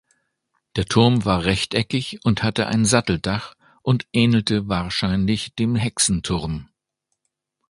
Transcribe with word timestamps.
Der 0.77 0.85
Turm 0.87 1.25
war 1.25 1.45
rechteckig 1.45 2.21
und 2.25 2.41
hatte 2.41 2.65
ein 2.65 2.85
Satteldach 2.85 3.53
und 3.83 4.07
ähnelte 4.13 4.67
wahrscheinlich 4.67 5.53
dem 5.53 5.75
Hexenturm. 5.75 6.69